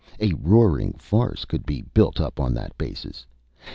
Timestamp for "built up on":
1.93-2.55